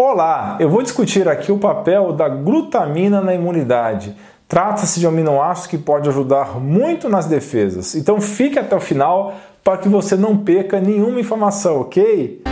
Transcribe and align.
Olá, 0.00 0.56
eu 0.60 0.70
vou 0.70 0.80
discutir 0.80 1.26
aqui 1.26 1.50
o 1.50 1.58
papel 1.58 2.12
da 2.12 2.28
glutamina 2.28 3.20
na 3.20 3.34
imunidade. 3.34 4.14
Trata-se 4.46 5.00
de 5.00 5.06
um 5.06 5.08
aminoácido 5.08 5.70
que 5.70 5.76
pode 5.76 6.08
ajudar 6.08 6.60
muito 6.60 7.08
nas 7.08 7.26
defesas. 7.26 7.96
Então 7.96 8.20
fique 8.20 8.60
até 8.60 8.76
o 8.76 8.80
final 8.80 9.34
para 9.64 9.76
que 9.76 9.88
você 9.88 10.14
não 10.14 10.36
perca 10.36 10.80
nenhuma 10.80 11.18
informação, 11.18 11.80
ok? 11.80 12.44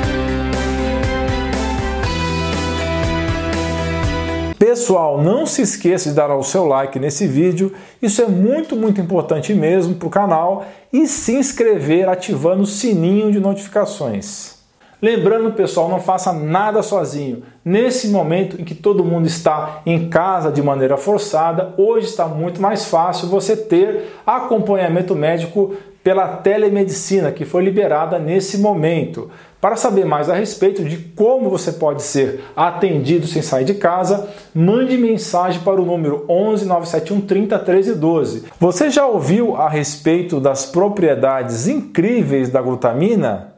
Pessoal, 4.59 5.23
não 5.23 5.47
se 5.47 5.63
esqueça 5.63 6.09
de 6.09 6.17
dar 6.17 6.37
o 6.37 6.43
seu 6.43 6.67
like 6.67 6.99
nesse 6.99 7.29
vídeo, 7.29 7.73
isso 8.03 8.21
é 8.21 8.27
muito, 8.27 8.75
muito 8.75 9.01
importante 9.01 9.55
mesmo 9.55 9.95
para 9.95 10.09
o 10.09 10.11
canal, 10.11 10.65
e 10.93 11.07
se 11.07 11.37
inscrever 11.37 12.09
ativando 12.09 12.63
o 12.63 12.67
sininho 12.67 13.31
de 13.31 13.39
notificações. 13.39 14.56
Lembrando, 15.07 15.53
pessoal, 15.53 15.89
não 15.89 16.01
faça 16.01 16.33
nada 16.33 16.83
sozinho. 16.83 17.45
Nesse 17.65 18.09
momento 18.09 18.61
em 18.61 18.65
que 18.65 18.75
todo 18.75 19.05
mundo 19.05 19.25
está 19.25 19.81
em 19.87 20.09
casa 20.09 20.51
de 20.51 20.61
maneira 20.61 20.97
forçada, 20.97 21.73
hoje 21.77 22.09
está 22.09 22.27
muito 22.27 22.61
mais 22.61 22.87
fácil 22.87 23.29
você 23.29 23.57
ter 23.57 24.17
acompanhamento 24.27 25.15
médico 25.15 25.77
pela 26.03 26.27
telemedicina 26.39 27.31
que 27.31 27.45
foi 27.45 27.63
liberada 27.63 28.19
nesse 28.19 28.59
momento. 28.59 29.31
Para 29.61 29.77
saber 29.77 30.05
mais 30.05 30.29
a 30.29 30.35
respeito 30.35 30.83
de 30.83 30.97
como 30.97 31.51
você 31.51 31.71
pode 31.71 32.03
ser 32.03 32.43
atendido 32.57 33.29
sem 33.29 33.43
sair 33.43 33.65
de 33.65 33.75
casa, 33.75 34.29
mande 34.53 34.99
mensagem 34.99 35.61
para 35.61 35.81
o 35.81 35.87
número 35.87 36.25
11 36.29 36.67
971 36.67 37.21
30 37.21 37.59
13 37.61 37.95
12. 37.95 38.45
Você 38.59 38.91
já 38.91 39.07
ouviu 39.07 39.55
a 39.55 39.69
respeito 39.69 40.41
das 40.41 40.67
propriedades 40.67 41.69
incríveis 41.69 42.49
da 42.49 42.61
glutamina? 42.61 43.55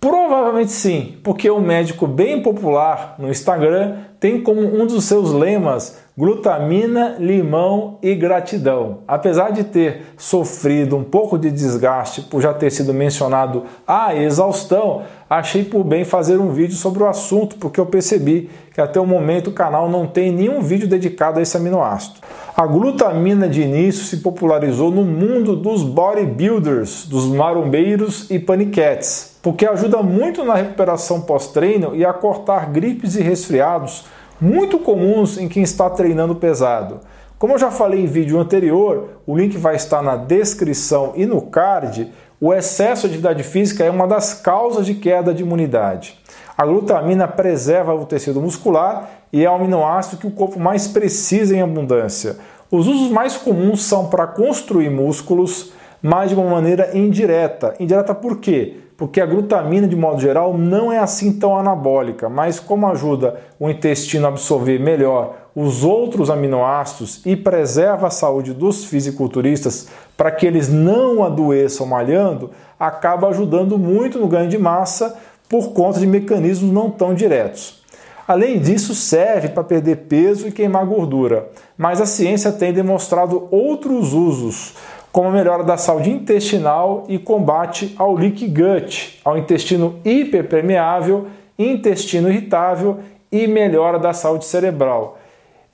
Provavelmente 0.00 0.70
sim, 0.70 1.16
porque 1.24 1.50
um 1.50 1.60
médico 1.60 2.06
bem 2.06 2.40
popular 2.40 3.16
no 3.18 3.28
Instagram 3.28 3.96
tem 4.20 4.40
como 4.40 4.60
um 4.60 4.86
dos 4.86 5.04
seus 5.04 5.32
lemas 5.32 5.98
glutamina, 6.16 7.16
limão 7.18 7.98
e 8.02 8.14
gratidão. 8.14 8.98
Apesar 9.06 9.50
de 9.50 9.62
ter 9.62 10.02
sofrido 10.16 10.96
um 10.96 11.04
pouco 11.04 11.38
de 11.38 11.50
desgaste 11.50 12.22
por 12.22 12.42
já 12.42 12.52
ter 12.52 12.70
sido 12.70 12.92
mencionado 12.92 13.64
a 13.86 14.14
exaustão, 14.14 15.02
achei 15.30 15.64
por 15.64 15.84
bem 15.84 16.04
fazer 16.04 16.38
um 16.38 16.50
vídeo 16.50 16.74
sobre 16.74 17.04
o 17.04 17.06
assunto, 17.06 17.56
porque 17.56 17.78
eu 17.78 17.86
percebi 17.86 18.50
que 18.74 18.80
até 18.80 19.00
o 19.00 19.06
momento 19.06 19.50
o 19.50 19.52
canal 19.52 19.88
não 19.88 20.08
tem 20.08 20.32
nenhum 20.32 20.60
vídeo 20.60 20.88
dedicado 20.88 21.38
a 21.38 21.42
esse 21.42 21.56
aminoácido. 21.56 22.18
A 22.56 22.66
glutamina 22.66 23.48
de 23.48 23.62
início 23.62 24.04
se 24.04 24.16
popularizou 24.16 24.90
no 24.90 25.04
mundo 25.04 25.54
dos 25.54 25.84
bodybuilders, 25.84 27.06
dos 27.06 27.26
marombeiros 27.26 28.28
e 28.28 28.40
paniquetes 28.40 29.37
porque 29.42 29.66
ajuda 29.66 30.02
muito 30.02 30.44
na 30.44 30.54
recuperação 30.54 31.20
pós-treino 31.20 31.94
e 31.94 32.04
a 32.04 32.12
cortar 32.12 32.70
gripes 32.70 33.14
e 33.16 33.22
resfriados 33.22 34.04
muito 34.40 34.78
comuns 34.78 35.38
em 35.38 35.48
quem 35.48 35.62
está 35.62 35.90
treinando 35.90 36.34
pesado. 36.34 37.00
Como 37.38 37.54
eu 37.54 37.58
já 37.58 37.70
falei 37.70 38.02
em 38.02 38.06
vídeo 38.06 38.38
anterior, 38.38 39.10
o 39.26 39.36
link 39.36 39.56
vai 39.56 39.76
estar 39.76 40.02
na 40.02 40.16
descrição 40.16 41.12
e 41.14 41.24
no 41.24 41.42
card. 41.42 42.12
O 42.40 42.52
excesso 42.52 43.02
de 43.02 43.14
atividade 43.14 43.42
física 43.42 43.84
é 43.84 43.90
uma 43.90 44.06
das 44.06 44.34
causas 44.34 44.86
de 44.86 44.94
queda 44.94 45.32
de 45.32 45.42
imunidade. 45.42 46.18
A 46.56 46.66
glutamina 46.66 47.28
preserva 47.28 47.94
o 47.94 48.04
tecido 48.04 48.40
muscular 48.40 49.08
e 49.32 49.44
é 49.44 49.50
o 49.50 49.54
aminoácido 49.54 50.16
que 50.16 50.26
o 50.26 50.32
corpo 50.32 50.58
mais 50.58 50.88
precisa 50.88 51.56
em 51.56 51.62
abundância. 51.62 52.36
Os 52.70 52.88
usos 52.88 53.10
mais 53.10 53.36
comuns 53.36 53.82
são 53.82 54.08
para 54.08 54.26
construir 54.26 54.90
músculos, 54.90 55.72
mas 56.02 56.30
de 56.30 56.34
uma 56.34 56.50
maneira 56.50 56.96
indireta. 56.96 57.74
Indireta 57.78 58.14
por 58.14 58.38
quê? 58.38 58.87
Porque 58.98 59.20
a 59.20 59.26
glutamina, 59.26 59.86
de 59.86 59.94
modo 59.94 60.20
geral, 60.20 60.58
não 60.58 60.92
é 60.92 60.98
assim 60.98 61.32
tão 61.38 61.56
anabólica, 61.56 62.28
mas 62.28 62.58
como 62.58 62.84
ajuda 62.88 63.40
o 63.58 63.70
intestino 63.70 64.26
a 64.26 64.28
absorver 64.28 64.80
melhor 64.80 65.36
os 65.54 65.84
outros 65.84 66.28
aminoácidos 66.28 67.24
e 67.24 67.36
preserva 67.36 68.08
a 68.08 68.10
saúde 68.10 68.52
dos 68.52 68.84
fisiculturistas 68.84 69.86
para 70.16 70.32
que 70.32 70.44
eles 70.44 70.68
não 70.68 71.22
adoeçam 71.22 71.86
malhando, 71.86 72.50
acaba 72.78 73.28
ajudando 73.28 73.78
muito 73.78 74.18
no 74.18 74.26
ganho 74.26 74.48
de 74.48 74.58
massa 74.58 75.16
por 75.48 75.72
conta 75.72 76.00
de 76.00 76.06
mecanismos 76.06 76.72
não 76.72 76.90
tão 76.90 77.14
diretos. 77.14 77.78
Além 78.26 78.58
disso, 78.58 78.96
serve 78.96 79.48
para 79.48 79.62
perder 79.62 80.08
peso 80.08 80.48
e 80.48 80.52
queimar 80.52 80.84
gordura, 80.84 81.48
mas 81.78 82.00
a 82.00 82.04
ciência 82.04 82.50
tem 82.50 82.72
demonstrado 82.72 83.46
outros 83.50 84.12
usos 84.12 84.74
como 85.18 85.30
a 85.30 85.32
melhora 85.32 85.64
da 85.64 85.76
saúde 85.76 86.10
intestinal 86.10 87.02
e 87.08 87.18
combate 87.18 87.92
ao 87.98 88.14
leak 88.14 88.46
gut, 88.46 89.18
ao 89.24 89.36
intestino 89.36 89.98
hiperpermeável, 90.04 91.26
intestino 91.58 92.30
irritável 92.30 92.98
e 93.32 93.48
melhora 93.48 93.98
da 93.98 94.12
saúde 94.12 94.44
cerebral. 94.44 95.18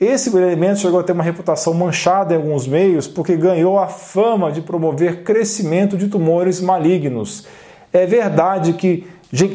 Esse 0.00 0.34
elemento 0.34 0.80
chegou 0.80 0.98
a 0.98 1.02
ter 1.02 1.12
uma 1.12 1.22
reputação 1.22 1.74
manchada 1.74 2.32
em 2.32 2.38
alguns 2.38 2.66
meios 2.66 3.06
porque 3.06 3.36
ganhou 3.36 3.78
a 3.78 3.86
fama 3.86 4.50
de 4.50 4.62
promover 4.62 5.24
crescimento 5.24 5.94
de 5.94 6.08
tumores 6.08 6.58
malignos. 6.58 7.46
É 7.92 8.06
verdade 8.06 8.72
que 8.72 9.06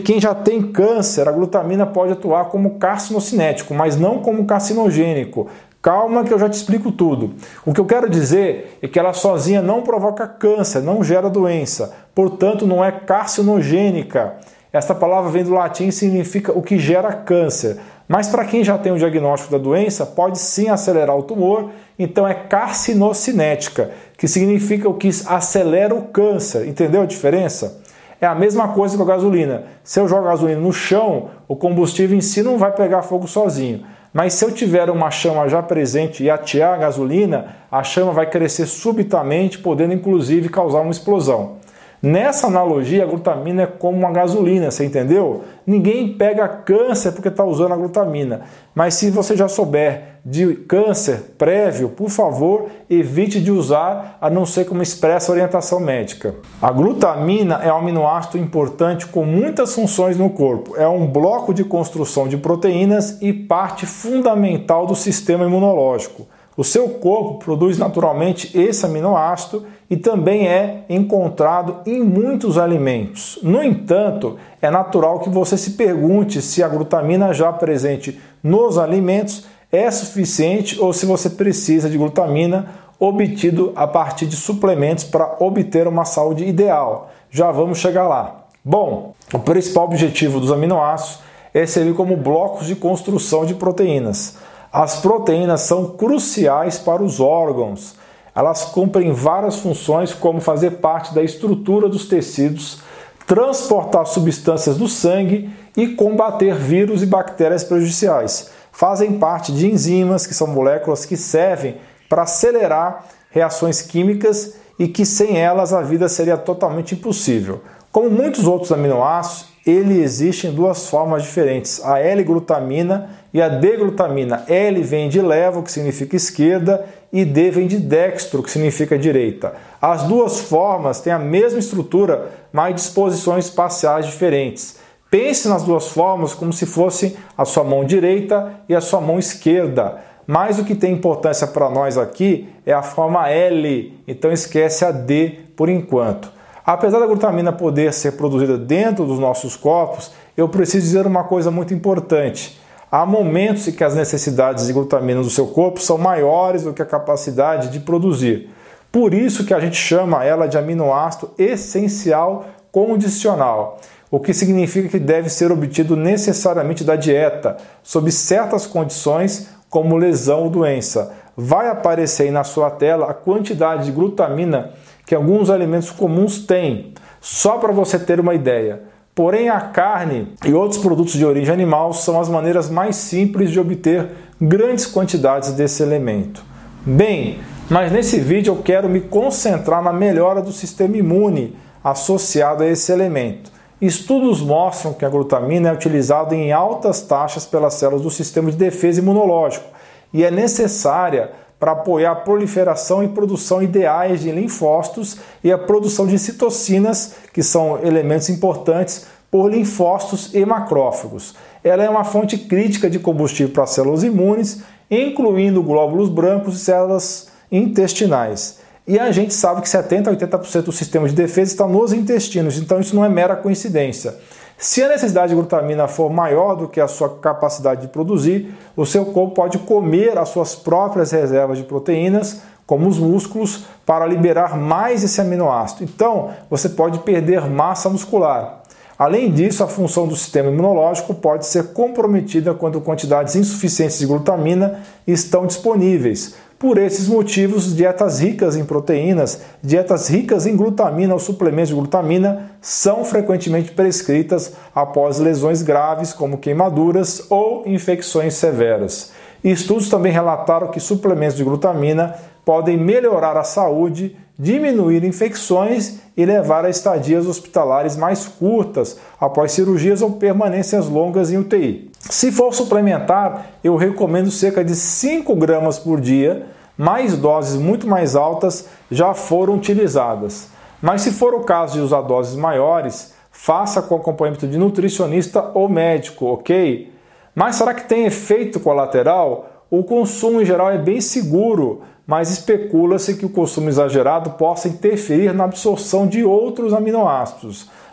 quem 0.05 0.21
já 0.21 0.35
tem 0.35 0.61
câncer, 0.61 1.27
a 1.27 1.31
glutamina 1.31 1.87
pode 1.87 2.11
atuar 2.11 2.45
como 2.49 2.77
carcinocinético, 2.77 3.73
mas 3.73 3.97
não 3.97 4.19
como 4.19 4.45
carcinogênico. 4.45 5.47
Calma 5.81 6.25
que 6.25 6.33
eu 6.33 6.39
já 6.39 6.49
te 6.49 6.55
explico 6.55 6.91
tudo. 6.91 7.35
O 7.65 7.73
que 7.73 7.79
eu 7.79 7.85
quero 7.85 8.09
dizer 8.09 8.77
é 8.81 8.87
que 8.87 8.99
ela 8.99 9.13
sozinha 9.13 9.61
não 9.61 9.81
provoca 9.81 10.27
câncer, 10.27 10.81
não 10.81 11.01
gera 11.01 11.29
doença, 11.29 11.95
portanto 12.13 12.67
não 12.67 12.83
é 12.83 12.91
carcinogênica. 12.91 14.33
Esta 14.73 14.93
palavra 14.93 15.31
vem 15.31 15.43
do 15.43 15.53
latim 15.53 15.87
e 15.87 15.91
significa 15.91 16.51
o 16.51 16.61
que 16.61 16.77
gera 16.77 17.13
câncer. 17.13 17.79
Mas 18.09 18.27
para 18.27 18.43
quem 18.43 18.61
já 18.61 18.77
tem 18.77 18.91
o 18.91 18.97
diagnóstico 18.97 19.53
da 19.53 19.57
doença, 19.57 20.05
pode 20.05 20.37
sim 20.39 20.67
acelerar 20.67 21.15
o 21.15 21.23
tumor, 21.23 21.69
então 21.97 22.27
é 22.27 22.33
carcinocinética, 22.33 23.91
que 24.17 24.27
significa 24.27 24.89
o 24.89 24.95
que 24.95 25.09
acelera 25.27 25.95
o 25.95 26.07
câncer. 26.07 26.67
Entendeu 26.67 27.03
a 27.03 27.05
diferença? 27.05 27.81
É 28.19 28.27
a 28.27 28.35
mesma 28.35 28.69
coisa 28.69 28.97
com 28.97 29.03
a 29.03 29.05
gasolina. 29.05 29.63
Se 29.81 29.99
eu 29.99 30.09
jogo 30.09 30.25
a 30.25 30.31
gasolina 30.31 30.59
no 30.59 30.73
chão, 30.73 31.29
o 31.47 31.55
combustível 31.55 32.17
em 32.17 32.21
si 32.21 32.43
não 32.43 32.57
vai 32.57 32.73
pegar 32.73 33.01
fogo 33.01 33.27
sozinho. 33.27 33.85
Mas 34.11 34.33
se 34.33 34.43
eu 34.43 34.51
tiver 34.51 34.89
uma 34.89 35.11
chama 35.11 35.47
já 35.47 35.61
presente 35.61 36.23
e 36.23 36.29
atear 36.29 36.73
a 36.73 36.77
gasolina, 36.77 37.55
a 37.71 37.83
chama 37.83 38.11
vai 38.11 38.27
crescer 38.27 38.65
subitamente, 38.65 39.59
podendo 39.59 39.93
inclusive 39.93 40.49
causar 40.49 40.81
uma 40.81 40.91
explosão. 40.91 41.58
Nessa 42.01 42.47
analogia, 42.47 43.03
a 43.03 43.05
glutamina 43.05 43.63
é 43.63 43.67
como 43.67 43.97
uma 43.97 44.11
gasolina, 44.11 44.71
você 44.71 44.85
entendeu? 44.85 45.43
Ninguém 45.67 46.13
pega 46.13 46.47
câncer 46.47 47.11
porque 47.11 47.27
está 47.27 47.43
usando 47.43 47.73
a 47.73 47.77
glutamina. 47.77 48.41
Mas 48.73 48.93
se 48.93 49.09
você 49.09 49.35
já 49.35 49.49
souber 49.49 50.19
de 50.23 50.55
câncer 50.55 51.33
prévio, 51.37 51.89
por 51.89 52.09
favor, 52.09 52.67
evite 52.89 53.41
de 53.41 53.51
usar, 53.51 54.17
a 54.21 54.29
não 54.29 54.45
ser 54.45 54.65
como 54.65 54.81
expressa 54.81 55.31
orientação 55.31 55.81
médica. 55.81 56.35
A 56.61 56.71
glutamina 56.71 57.55
é 57.55 57.73
um 57.73 57.77
aminoácido 57.77 58.37
importante 58.37 59.05
com 59.05 59.25
muitas 59.25 59.75
funções 59.75 60.17
no 60.17 60.29
corpo. 60.29 60.77
É 60.77 60.87
um 60.87 61.05
bloco 61.05 61.53
de 61.53 61.65
construção 61.65 62.29
de 62.29 62.37
proteínas 62.37 63.21
e 63.21 63.33
parte 63.33 63.85
fundamental 63.85 64.85
do 64.85 64.95
sistema 64.95 65.43
imunológico. 65.43 66.25
O 66.59 66.63
seu 66.65 66.89
corpo 66.89 67.35
produz 67.35 67.77
naturalmente 67.77 68.51
esse 68.59 68.85
aminoácido 68.85 69.65
e 69.89 69.95
também 69.95 70.45
é 70.45 70.83
encontrado 70.89 71.77
em 71.85 72.03
muitos 72.03 72.57
alimentos. 72.57 73.39
No 73.41 73.63
entanto, 73.63 74.35
é 74.61 74.69
natural 74.69 75.19
que 75.19 75.29
você 75.29 75.57
se 75.57 75.71
pergunte 75.71 76.41
se 76.41 76.61
a 76.61 76.67
glutamina 76.67 77.33
já 77.33 77.53
presente 77.53 78.19
nos 78.43 78.77
alimentos 78.77 79.45
é 79.71 79.89
suficiente 79.89 80.77
ou 80.81 80.91
se 80.91 81.05
você 81.05 81.29
precisa 81.29 81.89
de 81.89 81.97
glutamina 81.97 82.67
obtido 82.99 83.71
a 83.73 83.87
partir 83.87 84.25
de 84.25 84.35
suplementos 84.35 85.05
para 85.05 85.37
obter 85.39 85.87
uma 85.87 86.03
saúde 86.03 86.43
ideal. 86.43 87.09
Já 87.31 87.51
vamos 87.51 87.77
chegar 87.77 88.05
lá. 88.05 88.47
Bom, 88.65 89.13
o 89.33 89.39
principal 89.39 89.85
objetivo 89.85 90.41
dos 90.41 90.51
aminoácidos 90.51 91.21
é 91.53 91.65
servir 91.65 91.95
como 91.95 92.17
blocos 92.17 92.67
de 92.67 92.75
construção 92.75 93.45
de 93.45 93.53
proteínas. 93.53 94.37
As 94.71 94.97
proteínas 94.97 95.61
são 95.61 95.87
cruciais 95.87 96.77
para 96.77 97.01
os 97.01 97.19
órgãos. 97.19 97.95
Elas 98.35 98.65
cumprem 98.65 99.11
várias 99.11 99.57
funções, 99.57 100.13
como 100.13 100.39
fazer 100.39 100.77
parte 100.77 101.13
da 101.13 101.23
estrutura 101.23 101.89
dos 101.89 102.07
tecidos, 102.07 102.81
transportar 103.25 104.05
substâncias 104.05 104.77
do 104.77 104.87
sangue 104.87 105.49
e 105.75 105.87
combater 105.87 106.55
vírus 106.55 107.01
e 107.01 107.07
bactérias 107.07 107.63
prejudiciais. 107.63 108.51
Fazem 108.71 109.17
parte 109.17 109.51
de 109.51 109.67
enzimas, 109.67 110.27
que 110.27 110.33
são 110.33 110.47
moléculas 110.47 111.03
que 111.05 111.17
servem 111.17 111.77
para 112.07 112.21
acelerar 112.23 113.05
reações 113.31 113.81
químicas 113.81 114.55
e 114.77 114.87
que 114.87 115.05
sem 115.05 115.37
elas 115.37 115.73
a 115.73 115.81
vida 115.81 116.07
seria 116.07 116.37
totalmente 116.37 116.93
impossível. 116.93 117.61
Como 117.91 118.11
muitos 118.11 118.45
outros 118.45 118.71
aminoácidos, 118.71 119.49
ele 119.65 119.99
existe 119.99 120.45
em 120.45 120.53
duas 120.53 120.87
formas 120.89 121.23
diferentes, 121.23 121.83
a 121.83 121.99
L-glutamina 121.99 123.09
e 123.33 123.41
a 123.41 123.49
D-glutamina. 123.49 124.43
L 124.47 124.81
vem 124.83 125.09
de 125.09 125.19
levo, 125.19 125.63
que 125.63 125.71
significa 125.71 126.15
esquerda, 126.15 126.85
e 127.11 127.25
D 127.25 127.49
vem 127.49 127.65
de 127.65 127.77
dextro, 127.77 128.43
que 128.43 128.51
significa 128.51 128.97
direita. 128.97 129.55
As 129.81 130.03
duas 130.03 130.39
formas 130.39 131.01
têm 131.01 131.11
a 131.11 131.17
mesma 131.17 131.57
estrutura, 131.57 132.29
mas 132.53 132.75
disposições 132.75 133.45
espaciais 133.45 134.05
diferentes. 134.05 134.77
Pense 135.09 135.47
nas 135.47 135.63
duas 135.63 135.87
formas 135.87 136.35
como 136.35 136.53
se 136.53 136.67
fosse 136.67 137.17
a 137.35 137.43
sua 137.43 137.63
mão 137.63 137.83
direita 137.83 138.53
e 138.69 138.75
a 138.75 138.81
sua 138.81 139.01
mão 139.01 139.17
esquerda. 139.17 139.97
Mas 140.27 140.59
o 140.59 140.63
que 140.63 140.75
tem 140.75 140.93
importância 140.93 141.47
para 141.47 141.71
nós 141.71 141.97
aqui 141.97 142.47
é 142.63 142.71
a 142.71 142.83
forma 142.83 143.27
L, 143.29 143.99
então 144.07 144.31
esquece 144.31 144.85
a 144.85 144.91
D 144.91 145.39
por 145.55 145.69
enquanto. 145.69 146.37
Apesar 146.65 146.99
da 146.99 147.05
glutamina 147.05 147.51
poder 147.51 147.93
ser 147.93 148.13
produzida 148.13 148.57
dentro 148.57 149.05
dos 149.05 149.19
nossos 149.19 149.55
corpos, 149.55 150.11
eu 150.35 150.47
preciso 150.49 150.85
dizer 150.85 151.07
uma 151.07 151.23
coisa 151.23 151.49
muito 151.49 151.73
importante. 151.73 152.59
Há 152.91 153.05
momentos 153.05 153.67
em 153.67 153.71
que 153.71 153.83
as 153.83 153.95
necessidades 153.95 154.67
de 154.67 154.73
glutamina 154.73 155.21
do 155.21 155.29
seu 155.29 155.47
corpo 155.47 155.79
são 155.79 155.97
maiores 155.97 156.63
do 156.63 156.73
que 156.73 156.81
a 156.81 156.85
capacidade 156.85 157.69
de 157.69 157.79
produzir. 157.79 158.49
Por 158.91 159.13
isso 159.13 159.45
que 159.45 159.53
a 159.53 159.59
gente 159.59 159.77
chama 159.77 160.23
ela 160.23 160.47
de 160.47 160.57
aminoácido 160.57 161.31
essencial 161.37 162.45
condicional 162.71 163.79
o 164.11 164.19
que 164.19 164.33
significa 164.33 164.89
que 164.89 164.99
deve 164.99 165.29
ser 165.29 165.51
obtido 165.51 165.95
necessariamente 165.95 166.83
da 166.83 166.95
dieta, 166.95 167.57
sob 167.83 168.11
certas 168.11 168.65
condições, 168.65 169.49
como 169.69 169.97
lesão 169.97 170.43
ou 170.43 170.49
doença. 170.49 171.13
Vai 171.37 171.69
aparecer 171.69 172.23
aí 172.23 172.31
na 172.31 172.43
sua 172.43 172.71
tela 172.71 173.09
a 173.09 173.13
quantidade 173.13 173.85
de 173.85 173.91
glutamina 173.91 174.71
que 175.09 175.15
alguns 175.15 175.49
alimentos 175.49 175.89
comuns 175.89 176.37
têm, 176.37 176.93
só 177.19 177.57
para 177.57 177.73
você 177.73 177.97
ter 177.97 178.19
uma 178.19 178.35
ideia. 178.35 178.83
Porém, 179.15 179.49
a 179.49 179.59
carne 179.59 180.35
e 180.45 180.53
outros 180.53 180.79
produtos 180.79 181.13
de 181.13 181.25
origem 181.25 181.51
animal 181.51 181.93
são 181.93 182.21
as 182.21 182.29
maneiras 182.29 182.69
mais 182.69 182.95
simples 182.95 183.49
de 183.49 183.59
obter 183.59 184.07
grandes 184.39 184.85
quantidades 184.85 185.53
desse 185.53 185.81
elemento. 185.81 186.43
Bem, 186.85 187.39
mas 187.71 187.91
nesse 187.91 188.19
vídeo 188.19 188.53
eu 188.53 188.61
quero 188.61 188.87
me 188.87 189.01
concentrar 189.01 189.81
na 189.81 189.91
melhora 189.91 190.43
do 190.43 190.51
sistema 190.51 190.95
imune 190.95 191.57
associado 191.83 192.61
a 192.61 192.67
esse 192.67 192.91
elemento. 192.91 193.51
Estudos 193.81 194.41
mostram 194.41 194.93
que 194.93 195.05
a 195.05 195.09
glutamina 195.09 195.69
é 195.69 195.73
utilizada 195.73 196.35
em 196.35 196.51
altas 196.51 197.01
taxas 197.01 197.47
pelas 197.47 197.73
células 197.73 198.03
do 198.03 198.11
sistema 198.11 198.51
de 198.51 198.57
defesa 198.57 199.01
imunológico 199.01 199.65
e 200.13 200.23
é 200.23 200.29
necessária 200.29 201.31
para 201.59 201.73
apoiar 201.73 202.11
a 202.11 202.15
proliferação 202.15 203.03
e 203.03 203.09
produção 203.09 203.61
ideais 203.61 204.21
de 204.21 204.31
linfócitos 204.31 205.17
e 205.43 205.51
a 205.51 205.57
produção 205.57 206.07
de 206.07 206.17
citocinas, 206.17 207.15
que 207.33 207.43
são 207.43 207.79
elementos 207.83 208.29
importantes 208.29 209.05
por 209.29 209.51
linfócitos 209.51 210.33
e 210.33 210.45
macrófagos. 210.45 211.35
Ela 211.63 211.83
é 211.83 211.89
uma 211.89 212.03
fonte 212.05 212.37
crítica 212.37 212.89
de 212.89 212.97
combustível 212.97 213.53
para 213.53 213.67
células 213.67 214.03
imunes, 214.03 214.61
incluindo 214.89 215.61
glóbulos 215.61 216.09
brancos 216.09 216.55
e 216.55 216.59
células 216.63 217.27
intestinais. 217.51 218.59
E 218.87 218.97
a 218.97 219.11
gente 219.11 219.33
sabe 219.33 219.61
que 219.61 219.69
70 219.69 220.09
a 220.09 220.15
80% 220.15 220.61
do 220.63 220.71
sistema 220.71 221.07
de 221.07 221.13
defesa 221.13 221.51
está 221.51 221.67
nos 221.67 221.93
intestinos, 221.93 222.57
então 222.57 222.79
isso 222.79 222.95
não 222.95 223.05
é 223.05 223.09
mera 223.09 223.35
coincidência. 223.35 224.15
Se 224.61 224.83
a 224.83 224.89
necessidade 224.89 225.29
de 225.29 225.35
glutamina 225.35 225.87
for 225.87 226.09
maior 226.09 226.53
do 226.53 226.67
que 226.67 226.81
a 226.81 226.87
sua 226.89 227.17
capacidade 227.17 227.83
de 227.83 227.87
produzir, 227.87 228.53
o 228.75 228.85
seu 228.85 229.05
corpo 229.05 229.33
pode 229.33 229.57
comer 229.59 230.17
as 230.17 230.27
suas 230.27 230.53
próprias 230.53 231.11
reservas 231.11 231.57
de 231.57 231.63
proteínas, 231.63 232.41
como 232.67 232.85
os 232.89 232.99
músculos, 232.99 233.63
para 233.85 234.05
liberar 234.05 234.57
mais 234.57 235.01
esse 235.01 235.21
aminoácido. 235.21 235.85
Então, 235.85 236.31
você 236.49 236.67
pode 236.67 236.99
perder 236.99 237.49
massa 237.49 237.89
muscular. 237.89 238.63
Além 238.97 239.31
disso, 239.31 239.63
a 239.63 239.67
função 239.67 240.05
do 240.05 240.15
sistema 240.17 240.49
imunológico 240.49 241.13
pode 241.13 241.45
ser 241.45 241.71
comprometida 241.71 242.53
quando 242.53 242.81
quantidades 242.81 243.37
insuficientes 243.37 243.97
de 243.97 244.05
glutamina 244.05 244.81
estão 245.07 245.47
disponíveis, 245.47 246.35
por 246.59 246.77
esses 246.77 247.07
motivos, 247.07 247.73
dietas 247.73 248.19
ricas 248.19 248.57
em 248.57 248.65
proteínas, 248.65 249.41
dietas 249.63 250.09
ricas 250.09 250.45
em 250.45 250.57
glutamina 250.57 251.13
ou 251.13 251.19
suplementos 251.19 251.69
de 251.69 251.75
glutamina 251.75 252.51
são 252.61 253.05
frequentemente 253.05 253.71
prescritas 253.71 254.53
após 254.75 255.19
lesões 255.19 255.61
graves 255.61 256.11
como 256.11 256.37
queimaduras 256.37 257.25
ou 257.29 257.63
infecções 257.65 258.33
severas. 258.33 259.13
Estudos 259.41 259.87
também 259.87 260.11
relataram 260.11 260.67
que 260.67 260.81
suplementos 260.81 261.37
de 261.37 261.45
glutamina 261.45 262.15
podem 262.43 262.77
melhorar 262.77 263.37
a 263.37 263.43
saúde, 263.45 264.17
diminuir 264.37 265.05
infecções 265.05 265.99
e 266.17 266.25
levar 266.25 266.65
a 266.65 266.69
estadias 266.69 267.25
hospitalares 267.25 267.95
mais 267.95 268.25
curtas 268.25 268.99
após 269.17 269.53
cirurgias 269.53 270.01
ou 270.01 270.11
permanências 270.11 270.89
longas 270.89 271.31
em 271.31 271.37
UTI. 271.37 271.88
Se 271.99 272.31
for 272.31 272.53
suplementar, 272.53 273.47
eu 273.63 273.75
recomendo 273.75 274.31
cerca 274.31 274.63
de 274.63 274.75
5 274.75 275.35
gramas 275.35 275.77
por 275.77 275.99
dia, 275.99 276.47
mais 276.77 277.17
doses 277.17 277.59
muito 277.59 277.85
mais 277.85 278.15
altas 278.15 278.67
já 278.89 279.13
foram 279.13 279.55
utilizadas. 279.55 280.47
Mas 280.81 281.01
se 281.01 281.11
for 281.11 281.33
o 281.33 281.41
caso 281.41 281.73
de 281.73 281.81
usar 281.81 282.01
doses 282.01 282.35
maiores, 282.35 283.13
faça 283.31 283.81
com 283.81 283.95
acompanhamento 283.95 284.47
de 284.47 284.57
nutricionista 284.57 285.51
ou 285.53 285.67
médico, 285.67 286.25
ok? 286.25 286.91
Mas 287.35 287.57
será 287.57 287.73
que 287.73 287.87
tem 287.87 288.05
efeito 288.05 288.59
colateral? 288.59 289.65
O 289.69 289.83
consumo 289.83 290.41
em 290.41 290.45
geral 290.45 290.71
é 290.71 290.77
bem 290.77 291.01
seguro, 291.01 291.81
mas 292.07 292.31
especula-se 292.31 293.17
que 293.17 293.25
o 293.25 293.29
consumo 293.29 293.69
exagerado 293.69 294.31
possa 294.31 294.67
interferir 294.67 295.33
na 295.33 295.43
absorção 295.43 296.07
de 296.07 296.23
outros 296.23 296.73
aminoácidos, 296.73 297.69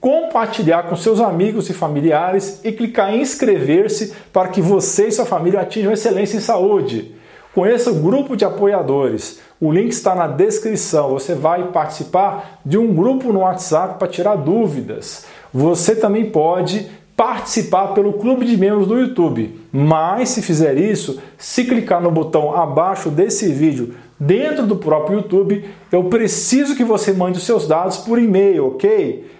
compartilhar 0.00 0.84
com 0.84 0.96
seus 0.96 1.20
amigos 1.20 1.68
e 1.68 1.74
familiares 1.74 2.60
e 2.64 2.72
clicar 2.72 3.14
em 3.14 3.20
inscrever-se 3.20 4.14
para 4.32 4.48
que 4.48 4.60
você 4.60 5.08
e 5.08 5.12
sua 5.12 5.26
família 5.26 5.60
atinjam 5.60 5.92
excelência 5.92 6.38
em 6.38 6.40
saúde. 6.40 7.14
Conheça 7.54 7.90
o 7.90 7.96
grupo 7.96 8.36
de 8.36 8.44
apoiadores. 8.44 9.40
O 9.60 9.70
link 9.70 9.90
está 9.90 10.14
na 10.14 10.26
descrição. 10.26 11.10
Você 11.10 11.34
vai 11.34 11.64
participar 11.64 12.60
de 12.64 12.78
um 12.78 12.94
grupo 12.94 13.32
no 13.32 13.40
WhatsApp 13.40 13.98
para 13.98 14.08
tirar 14.08 14.36
dúvidas. 14.36 15.26
Você 15.52 15.94
também 15.94 16.30
pode 16.30 16.88
participar 17.16 17.88
pelo 17.88 18.14
clube 18.14 18.46
de 18.46 18.56
membros 18.56 18.86
do 18.86 18.98
YouTube. 18.98 19.60
Mas 19.70 20.30
se 20.30 20.40
fizer 20.40 20.78
isso, 20.78 21.20
se 21.36 21.64
clicar 21.64 22.00
no 22.00 22.10
botão 22.10 22.56
abaixo 22.56 23.10
desse 23.10 23.52
vídeo 23.52 23.94
dentro 24.18 24.66
do 24.66 24.76
próprio 24.76 25.18
YouTube, 25.18 25.64
eu 25.90 26.04
preciso 26.04 26.74
que 26.76 26.84
você 26.84 27.12
mande 27.12 27.36
os 27.36 27.44
seus 27.44 27.66
dados 27.66 27.98
por 27.98 28.18
e-mail, 28.18 28.68
ok? 28.68 29.39